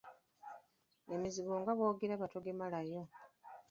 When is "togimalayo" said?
2.33-3.01